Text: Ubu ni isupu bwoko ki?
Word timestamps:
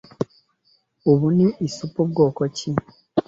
Ubu 1.11 1.27
ni 1.37 1.47
isupu 1.67 1.99
bwoko 2.09 2.41
ki? 2.55 2.69